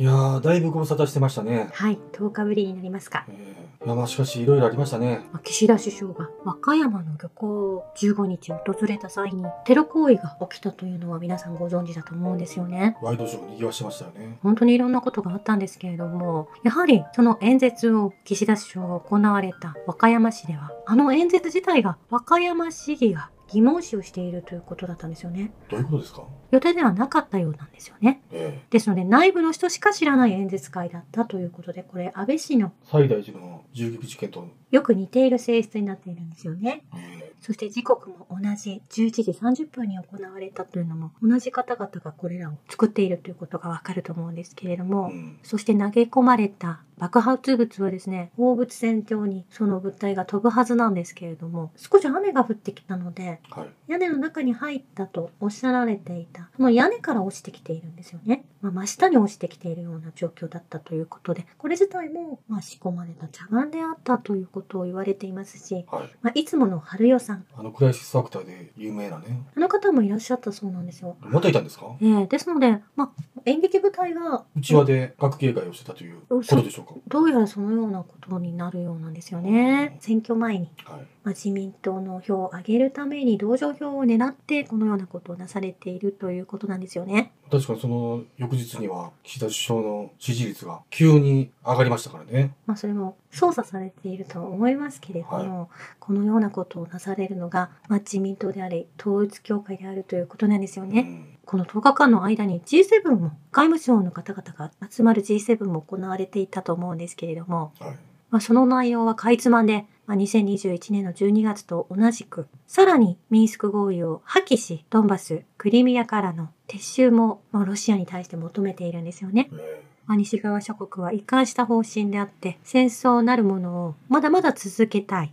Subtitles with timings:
[0.00, 1.70] いやー、だいぶご無沙汰してましたね。
[1.72, 3.26] はい、10日ぶりになりますか。
[3.28, 5.26] えー、いや、まあしかし、いろいろありましたね。
[5.32, 12.96] まあ岸田首相が和歌山の漁港を15日訪れた際にテロ行為が起きたというのは皆さんご存知だと思うんですよね。
[13.02, 14.38] ワイドショーにぎわしてましたよね。
[14.40, 25.52] 本当にいろんなことがあったんですけれども、やはりその演説を岸田首相が行われた和歌山市では、あの演説自体が和歌山市議が疑問視をしているということだったんですよね。
[25.68, 26.22] どういうことですか？
[26.50, 28.22] 予定ではなかったようなんですよね。
[28.30, 36.84] えですので内部の人しか知らない演説会だったということで、これ安倍氏のー、最大寺の銃撃事件と、よく似ている性質になっているんですよね。
[36.94, 53.68] えそして時刻も同じ11時30分に行われたというのも同じ方々がこれらを作っているということがわかると思うんですけれどーも、うん、そして投げ込まれた爆発物はですね、放物線上にその物体が飛ぶはずなんですけれども、少し雨が降ってきたので、はい。
[53.88, 58.44] 屋根の中に入ったとおっしゃられていた、その屋根から落ちてきているんですよね。
[58.60, 66.10] まあ、真下に落ちてきているような状況だったということで、これ自体も、まあ、仕込まれた茶番であったということを言われていますし、はい。
[66.22, 69.42] まあ、いつもの春代さん、あのクライシスアクターで有名なね。
[69.56, 71.16] あの方もいらっしゃったそうなんですよ。
[71.20, 71.86] またいたんですか？
[72.00, 76.87] ええですので、まあ、演劇部隊が、内輪で学芸会をしてたということでしょうか？
[77.08, 79.96] どうやらそのようなことになるようなんですよね。
[80.00, 80.70] 選挙前に。
[80.84, 81.00] はい。
[81.24, 87.32] まあ、自民党の票を上げるために同情票を狙ってこのようなことをなされているということなんですよね。
[87.50, 92.54] 確かにその翌日には岸田首相の支持率が急に上がりましたからね。
[92.66, 101.00] まあそれも操作されているとは思いますけれども、このようなことをなされるのが、まあ、自民党であり統一教会であるということなんですよね。
[101.00, 107.96] うんこの10日間の間に G7 も外務省の方々が集まる G7 も行われていたと思うんですけれども、はい。
[108.30, 119.48] まあ、その内容はかいつまんで、まあ、2021年の12月と同じく、さらにミンスク合意を破棄し、ドンバス、クリミアからの撤収も、まあ、ロシアに対して求めているんですよね。
[119.52, 125.32] えまあ、西側諸国は一貫した方針であって、戦争なるものをまだまだ続けたい。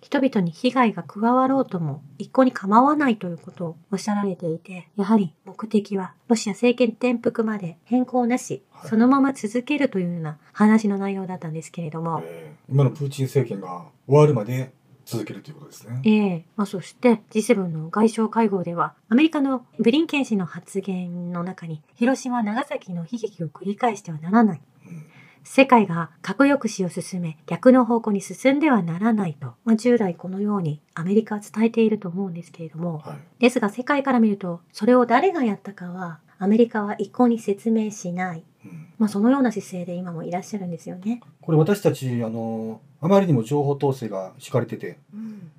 [0.00, 14.70] 人々に被害が加わろうとも一向に構わないということをおっしゃられていて、やはり目的はロシア政権転覆まで変更なし、はいそのまま続けるというような話の内容だったんですけれども、えー今のプーチン政権が終わるまで
[15.06, 16.02] 続けるということですね。
[16.04, 24.60] ええまあ、そして G7 の外相会合では、アメリカのブリンケン氏の発言の中に、広島、長崎の悲劇を繰り返してはならない。
[24.86, 25.06] うん
[25.48, 33.42] 世界が核抑止を進め、逆の方向に進んではならないと、まあ、従来このようにアメリカは伝えていると思うんですけれども、はい。
[33.42, 38.44] ですが世界から見ると、それを誰がやったかは、アメリカは一向に説明しない。
[38.64, 41.20] うんまあ、そのような姿勢で今もいらっしゃるんですよね。
[41.40, 44.98] これ私たち、あの、あまりにも情報統制が敷かれてて、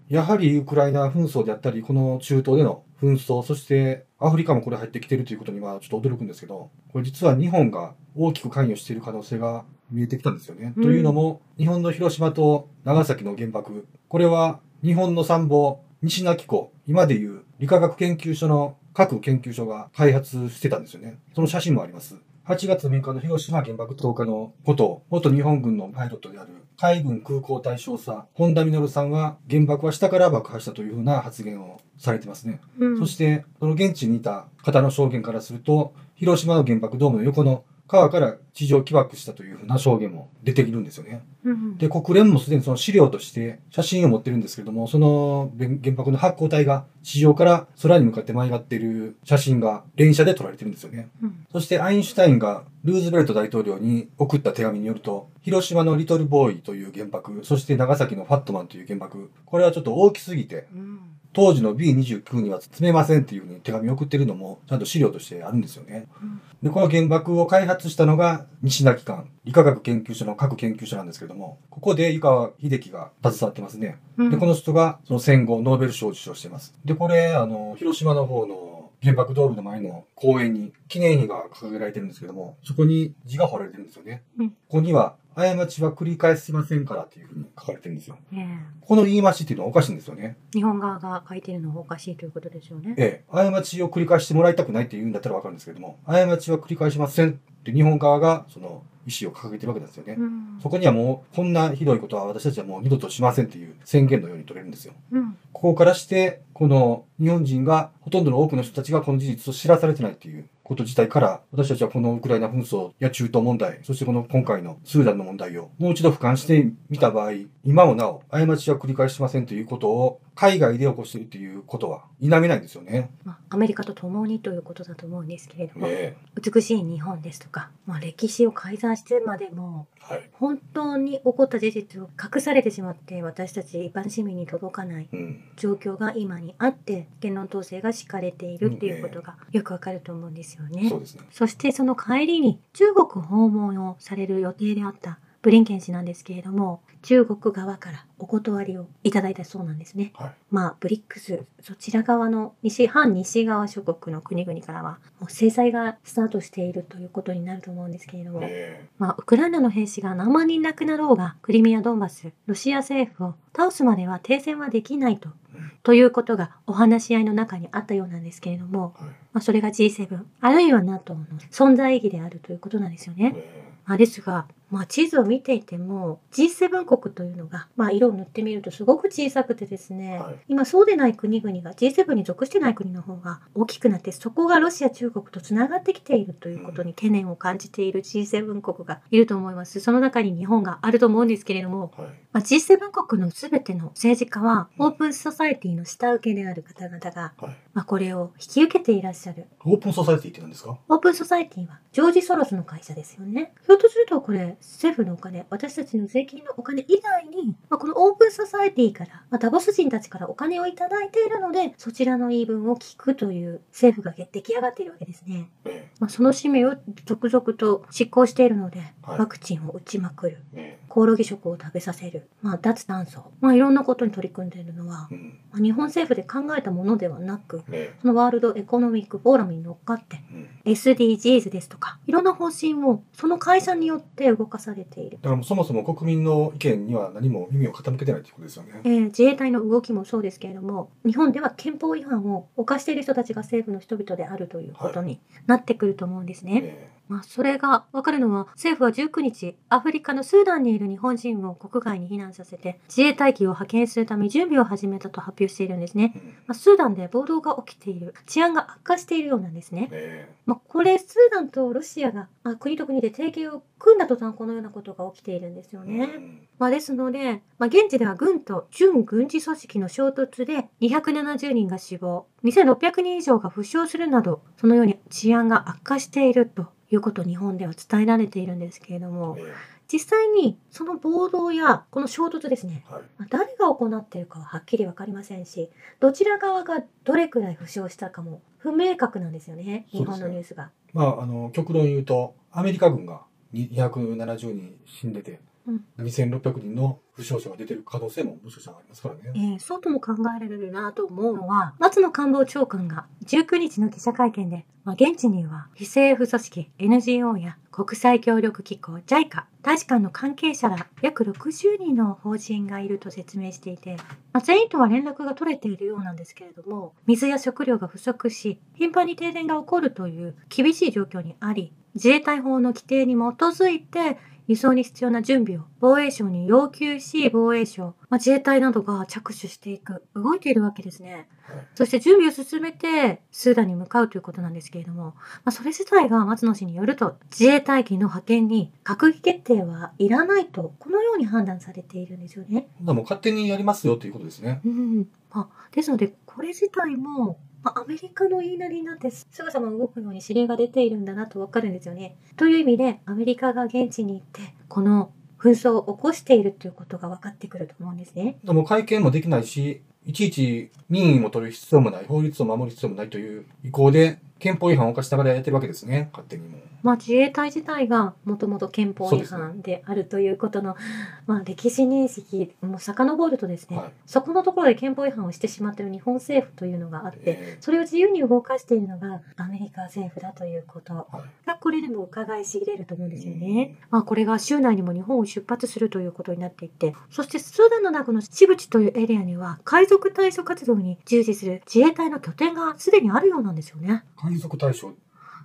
[0.10, 10.74] やはりウクライナ紛争であったり、この中東での紛争、そしてアフリカもこれ入ってきてるということにはちょっと驚くんですけど、これ実は日本が大きく関与している可能性が見えてきたんですよね。
[10.76, 21.18] うんというのも、日本の広島と長崎の原爆、これは日本の参謀、西名紀子、今でいう理化学研究所の各研究所が開発してたんですよね。
[21.34, 22.18] その写真もあります。
[22.48, 32.62] 8月6日の広島原爆投下のことを、元日本軍のパイロットである海軍空港隊少佐、本田実さんは原爆は下から爆破したというふうな発言をされてますね。
[32.80, 41.24] うんそして、その現地にいた方の証言からすると、広島の原爆ドームの横の川から地上起爆したというふうな証言も出てくるんですよね。
[41.44, 51.10] うんで、国連もすでにその資料として写真を持ってるんですけれども、その原爆の発光体が地上から空に向かって舞い上がっている写真が連写で撮られてるんですよね。
[51.24, 61.00] うんそしてアインシュタインがルーズベルト大統領に送った手紙によると、広島のリトルボーイという原爆、そして長崎のファットマンという原爆、これはちょっと大きすぎて、うん
[61.38, 66.08] 当時の B29 には詰めませんっていうふうに手紙を送ってるのも、ちゃんと資料としてあるんですよね。
[66.20, 74.00] うんで、この原爆を開発したのが西名機関、理化学研究所の各研究所なんですけども、ここで湯川秀樹が携わってますね。
[74.18, 76.74] うんで、この人がその戦後ノーベル賞を受賞しています。
[76.84, 78.56] で、これ、あの、広島の方の
[79.02, 84.24] 原爆ドームの前の公園に記念碑が掲げられてるんですけども、そこに字が彫られてるんですよね。
[84.40, 88.18] うんここには、過ちは繰り返しませんからっていうふうに書かれてるんですよ。
[88.34, 88.48] ええ
[88.82, 90.36] この言い回しっていうのはおかしいんですよね。
[90.54, 92.96] 日本側が書いてるのはおかしいということですよね。
[92.98, 97.34] ええ、過ちを繰り返してもらいたくないって言うんだったらわかるんですけれども、過ちは繰り返しませんっ
[97.64, 100.16] て日本側がその意思を掲げてるわけですよね。
[100.18, 104.94] うんそこにはもう、こんなひどいことは私たちはもう二度としませんっていう宣言のように取れるんですよ。
[105.12, 117.32] うんここからして、この日本人が、ほとんどの多くの人たちがこの事実を知らされてないっていうこと自体から、私たちはこのウクライナ紛争や中東問題、そしてこの今回のスーダンの問題をもう一度俯瞰してみた場合、
[117.64, 123.10] 今もなお過ちは繰り返しませんということを海外で起こしているということは否めないんですよね。
[123.24, 130.30] まあ、アメリカと共にということだと思うんですけれども、え美しい日本ですとか、まあ、歴史を改ざんしてまでもえはい。
[130.34, 135.44] 本当に起こった事実を隠されてしまって私たち一般市民に届かないうん。
[135.58, 140.90] 状況が今にあって言論統制が敷かれているっていうことがよくわかると思うんですよね。
[140.90, 140.92] ね。
[141.32, 150.12] そしてその帰りに中国訪問をされる予定であったブリンケン氏なんですけれども中国側からお断りをいただいたそうなんですね。
[150.16, 150.32] はい。
[150.52, 169.12] まあブリックスそちら側の西反西側諸国の国々からはもう制裁がスタートしているということになると思うんですけれども、えまあ、ウクライナの兵士が何万人亡くなろうが、クリミア・ドンバス、ロシア政府を倒すまでは停戦はできないとうん、ということがお話し合いの中にあったようなんですけれども、えはい。
[169.12, 173.34] まあ、それが G7、あるいは NATO の存在意義であるということなんですよね。
[173.34, 192.12] えまあ、ですが、まあ、地図を見ていても G7 国というのが、まあ、色を塗ってみるとすごく小さくてですね、はい今そうでない国々が G7 に属してない国の方が大きくなってそこがロシア中国とつながってきているということに懸念を感じている G7 国がいると思いますその中に日本があると思うんですけれども、えはい。
[192.34, 197.56] まあ、G7 国の全ての政治家はオープンソサイティの下請けである方々が、はい。
[197.74, 200.78] まあ、これを引き受けていらっしゃるオープンソサイティって何ですか？
[200.88, 203.54] オープンソサイティはジョージ・ソロスの会社ですよね。
[203.66, 215.50] ひょっとするとこれ政府のお金、私たちの税金のお金以外に、まあ、このオープンソサイティから、まあ、ダボス人たちからお金をいただいているので、そちらの言い分を聞くという政府が出来上がっているわけですね。
[215.66, 216.76] えまあ、その使命を
[217.06, 220.44] 続々と執行しているので、はいワクチンを打ちまくる。
[220.54, 222.28] ええコオロギ食を食べさせる。
[222.42, 223.32] まあ、脱炭素。
[223.40, 225.08] まあ、いろんなことに取り組んでいるのは。
[225.52, 230.18] まあ日本政府で考えたものではなく、えそのワールドエコノミックフォーラムに乗っかって。
[230.66, 235.18] SDGs ですとか、いろんな方針をその会社によって動かされている。
[235.22, 238.82] だからもうそもそも国民の意見には何も耳を傾けてないということですよね。
[238.84, 246.62] えー自衛隊の動きもそうですけれども、日本では憲法違反を犯している人たちが政府の人々であるということになってくると思うんですね。
[246.64, 256.14] えまあ、それがわかるのは、政府は19日、アフリカのスーダンにいる日本人を国外に避難させて、自衛隊機を派遣するため準備を始めたと発表しているんですね。
[256.48, 259.90] まあ、スーダンで暴動が起きている、治安が悪化しているようなんですね。
[259.92, 266.06] えまあ、これ、スーダンとロシアが、まあ、国と国で提携を組んだ途端、このようなことが起きているんですよえね。
[266.06, 279.44] うんまあ、ですので、まあ、現地では軍と準軍事組織の衝突で270人が死亡、2600人以上が負傷するなど、そのように治安が悪化しているということを日本では伝えられているんですけれども、え
[279.92, 283.04] 実際にその暴動やこの衝突ですね、えはい。
[283.18, 285.70] まあ誰が行っているかははっきりわかりませんし、
[286.00, 290.72] どちら側がどれくらい負傷したかも不明確なんですよね、日本のニュースが。
[290.94, 293.22] まあ、あの、極論言うと、アメリカ軍が
[293.54, 299.56] 270人死んでて、うん2600人の負傷者が出てる可能性ももしかしたらありますからえね。
[299.56, 313.98] ーそうとも考えられるなと思うのは、松野官房長官が19日の記者会見で、まあ、現地には非政府組織 NGO や国際協力機構 JICA、大使館の関係者ら約60人の法人がいると説明していて、
[314.32, 331.28] まあ、全員とは連絡が取れているようなんですけれども、水や食料が不足し、頻繁に停電が起こるという厳しい状況にあり、自衛隊法の規定に基づいて輸送に必要な準備を防衛省に要求し、防衛省、まあ、自衛隊などが着手していく、動いているわけですね。
[331.42, 331.68] はい。
[331.76, 335.16] そして準備を進めて、スーダンに向かうということなんですけれども、ま
[335.46, 342.70] あ、それ自体が松野氏によると、自衛隊機の派遣に閣議決定はいらないと、このように判断されているんですよね。
[342.78, 344.62] ほんならもう勝手にやりますよということですね。
[344.66, 345.08] うん。
[345.32, 347.38] まあ、ですので、これ自体も、
[347.68, 352.16] まあ、アメリカの言いなりになってすぐさま動くように指令が出ているんだなとわかるんですよね。
[352.38, 358.38] という意味で、アメリカが現地に行って、この紛争を起こしているということが分かってくると思うんですね。
[358.42, 366.62] でも会見もできないし、いちいち民意も取る必要もない、法律を守る必要もないという意向で、憲法違反を犯しながらやってるわけですね、勝手にもう。
[366.84, 370.78] まあ、自衛隊自体がもともと憲法違反であるということの、
[371.26, 381.08] まあ、歴史認識も遡るとですね、はいそこのところで憲法違反をしてしまっている日本政府というのがあって、えそれを自由に動かしているのがアメリカ政府だということ。
[381.46, 383.76] がこれでも伺い知れると思うんですよね。
[383.90, 394.04] まあ、これが週内にも日本を出発するということになっていて、そしてスーダンの中のジブチというエリアには海賊対処活動に従事する自衛隊の拠点がすでにあるようなんですよね。
[394.18, 394.92] 海賊対象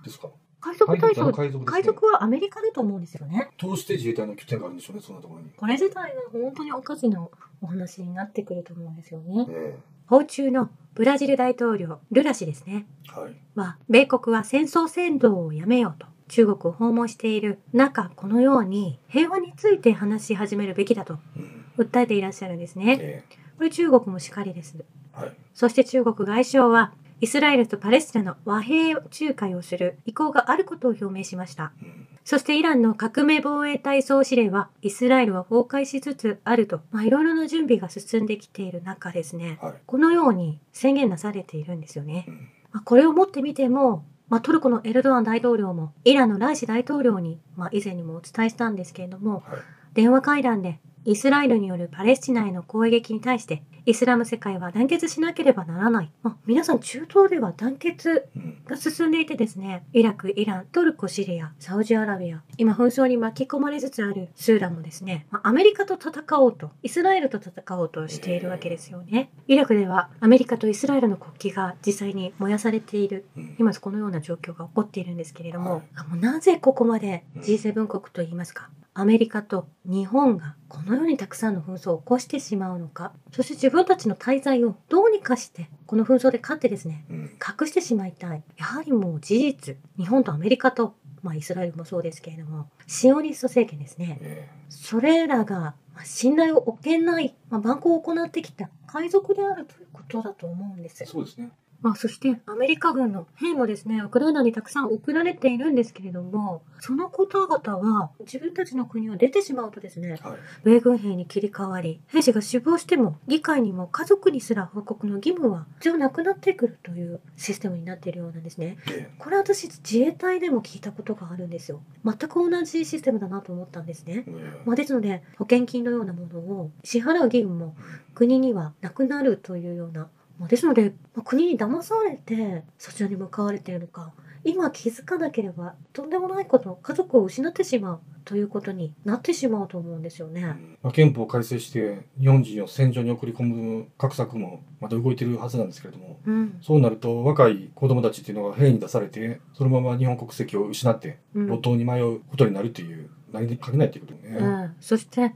[0.03, 0.29] ですか？
[0.61, 3.49] 海賊対処、海賊海賊はアメリカだと思うんですよね。
[3.57, 5.49] どうして自衛隊の拠点があるんでしょうね、そんなところに。
[5.57, 7.21] これ自体が本当におかしな
[7.61, 9.45] お話になってくると思うんですよね。
[9.49, 12.85] え訪中のブラジル大統領ルラ氏ですね。
[13.07, 13.35] はい。
[13.55, 16.07] は、米国は戦争扇動をやめようと。
[16.29, 21.65] 中国を訪問している中、このように平和について話し始めるべきだとうん。
[21.77, 22.97] 訴えていらっしゃるんですね。
[23.01, 23.23] え
[23.63, 24.75] これ中国もしかりです。
[24.77, 25.31] えはい。
[25.53, 26.91] そして中国外相は、
[27.21, 31.71] イスラエルとパレスチナの和平仲介をする意向があることを表明しました。
[31.81, 32.07] うん。
[32.25, 39.73] そしてイランの革命防衛隊総司令は、イスラエルは崩壊しつつあると、まあ、いろいろな準備が進んできている中ですね、はい。
[39.85, 42.31] このように宣言なされているんですよねう。
[42.31, 42.49] ん。
[42.73, 49.59] まあ、これをもってみても、まあ、トルコのエルドアン大統領も、イランのライシ大統領に、まあ、以前にもお伝えしたんですけれども、はい。
[49.93, 56.11] 電話会談で、イスラエルによるパレスチナへの攻撃に対して、イスラム世界は団結しなければならない。
[56.21, 58.63] まあ、皆さん中東では団結うん。
[58.65, 69.31] が進んでいてですね、イラク、イラン、トルコ、シリア、サウジアラビア、今紛争に巻き込まれつつあるスーダンもですね、まあアメリカと戦おうと、イスラエルと戦おうとしているわけですよね。
[69.47, 73.55] イラクではアメリカとイスラエルの国旗が実際に燃やされている、うん。
[73.59, 75.83] 今このような状況が起こっているんですけれども、も
[76.13, 87.17] うなぜここまでうん G7 国といいますか、アメリカと日本がこのようにたくさんの紛争を起こしてしまうのか、そして自分たちの滞在をどうにかして、この紛争で勝ってですね、うん。
[87.23, 88.43] 隠してしまいたい。
[88.57, 94.19] やはりもう事実、日本とアメリカと、まあイスラエルもそうですけれども、シオニスト政権ですね。
[94.21, 101.05] えそれらがまあ信頼を置けない、まあ、蛮行を行ってきた海賊であるということだと思うんですえ。。
[101.05, 101.51] そうですね。
[101.83, 110.37] まあそしてアメリカ軍の兵もですね、ウクライナにたくさん送られているんですけれども、その方々は自分たちの国を出てしまうとですね、はい。
[110.63, 118.77] 米軍兵に切り替わり、兵士が死亡しても、議会にも家族にすら報告の義務は一応なくなってくるというシステムになっているようなんですね。
[118.89, 121.81] えこれ私自衛隊でも聞いたことがあるんですよ。
[122.05, 124.31] 全く同じシステムだなと思ったんですねえ。。
[124.31, 127.75] えまあ、ですので、保険金のようなものを支払う義務も
[128.15, 130.09] 国にはなくなるというような、
[130.39, 134.13] まあ、ですので、まあ、国に騙されてそちらに向かわれているのか、
[134.43, 140.55] 今気づかなければとんでもないこと、家族を失ってしまうということになってしまうと思うんですよね。
[140.81, 146.57] まあ、憲法を改正して日本人を戦場に送り込む画策もまた動いてるはずなんですけれどもうん。
[146.61, 154.37] そうなると若い子供たちっていうのが兵に出されてそのまま日本国籍を失ってうん路頭に迷うことになるというなりかねないということね。
[154.37, 155.33] うん、そして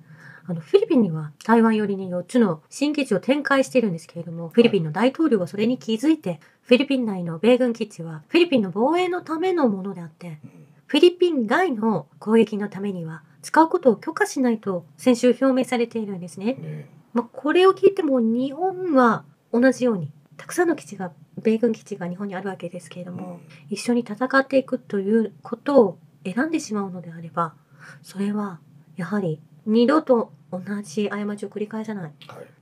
[0.48, 10.68] あのフィリピンには台湾寄りに4つの新基地を展開しているんですけれどもフィリピンの大統領はそれに気づいてフィリピン内の米軍基地はフィリピンの防衛のためのものであってうん。
[10.88, 16.54] フィリピン外の攻撃のためには使うことを許可しないと先週表明されているんですね。
[16.54, 16.90] ね。
[17.14, 21.12] まあ、これを聞いても日本は同じようにたくさんの基地が
[21.42, 23.40] 米軍基地が日本にあるわけですけれども、
[23.70, 27.54] 一緒に戦っていくということを選んでしまうのであれば
[28.04, 28.60] それは
[28.96, 32.14] やはり二度と同じ過ちを繰り返さない、はい。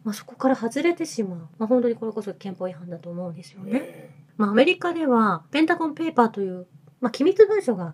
[0.04, 3.74] まあ、そこから外れてしまう、まあ、本当にこれこそ憲法違反だと思うんですよね。
[3.74, 4.26] ね。
[4.38, 6.68] まあ、アメリカではペンタゴンペーパーという、
[7.00, 7.94] まあ、機密文書が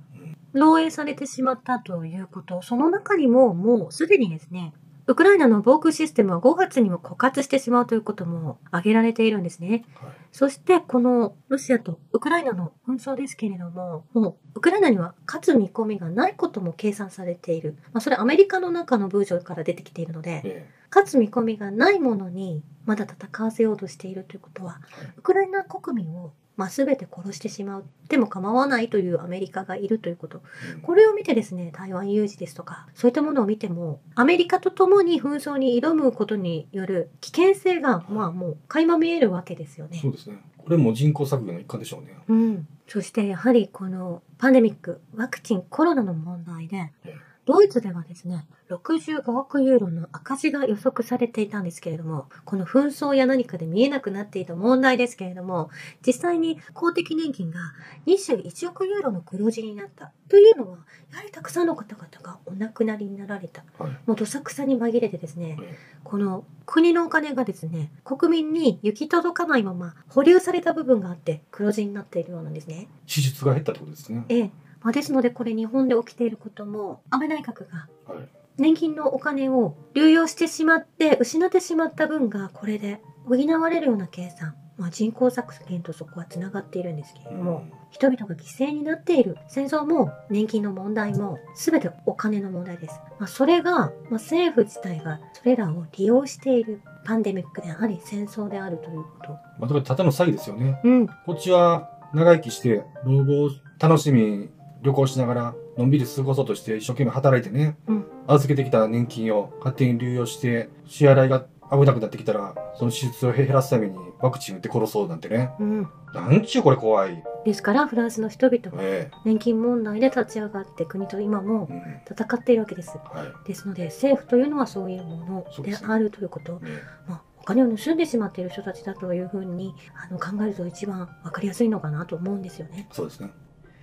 [0.54, 2.62] 漏洩されてしまったということ。
[2.62, 4.74] その中にももうすでにですね
[5.12, 9.84] ウクライナの防空システムは5月にも枯渇してしまうということも挙げられているんですね。
[9.96, 17.75] はいそしてこのロシアとウクライナの紛争ですけれども、もうウクライナには勝つ見込みがないことも計算されている。
[17.91, 24.82] まあ、それはアメリカの中の文書から出てきているので、ね勝つ見込みがないものにまだ戦わせようとしているということは、
[25.18, 30.41] ウクライナ国民をまあ、全て殺してしまうでも構わないというアメリカがいるということ
[30.75, 40.10] うんこれを見てですね台湾有事ですとかそういったものを見てもアメリカと共に紛争に挑むことによる危険性がまあもう垣間見えるわけですよねそ。
[40.10, 40.38] うですね。
[40.58, 42.15] これも人口削減の一環でしょうね。
[42.27, 55.70] うん、そしてやはりこのパンデミックワクチンコロナの問題でええドイツではですね65億ユーロの赤字が予測されていたんですけれどもこの紛争や何かで見えなくなっていた問題ですけれども
[56.06, 57.60] 実際に公的年金が
[58.06, 60.78] 21億ユーロの黒字になったというのは
[61.12, 63.92] やはりたくさんの方々がお亡くなりになられたはい。
[64.06, 72.88] もうどさくさに紛れてですねえこの国のお金がですね国民に行き届かないまま保留された部分があって黒字になっているようなんですね。
[73.08, 74.26] 支出が減ったってことですね。
[74.30, 78.28] ええまあ、ですのでこれ日本で起きていることも安倍内閣がはい。
[78.58, 93.00] 年金のお金を流用してしまって失ってしまった分がこれで補われるような計算、まあ、人口削減とそこはつながっているんですけれども、人々が犠牲になっている戦争も年金の問題も全てお金の問題です。
[93.20, 99.30] まあ、それが、まあ、政府自体がそれらを利用しているパンデミックであり戦争であるということ。
[99.32, 100.80] まあ、だからただの詐欺ですよね。
[100.84, 104.50] うん、こっちは長生きして、老後を楽しみに
[104.82, 115.52] 旅行しながら、のんびり過ごそうとして一生懸命働いてね、うん預けてきた年金を勝手に流用して、支払いが危なくなってきたら、その手術を減らすためにワクチン打って殺そうなんてね。
[115.60, 115.90] うん。
[116.14, 117.24] なんちゅうこれ怖い。
[117.46, 121.68] ですから、フランスの人々はえ年金問題で立ち上がって国と今も。
[122.10, 122.98] 戦っているわけです。
[122.98, 123.48] はい。
[123.48, 126.60] ですので、政府というのはそういうものであるということ。
[126.60, 126.70] ね
[127.08, 132.88] まあ、お金を盗んでしまっている人たちだというふうにあの考えると一番わかりやすいのかなと思うんですよね。
[132.92, 133.32] そうですね。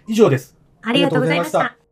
[0.06, 0.57] 以上です。
[0.82, 1.87] ありがとうございました。